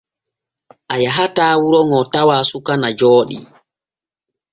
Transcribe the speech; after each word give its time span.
A 0.93 0.95
yahataa 1.03 1.55
wuro 1.61 1.79
ŋo 1.89 1.99
tawaa 2.13 2.47
suka 2.49 2.73
e 2.87 2.89
jooɗii. 2.99 3.41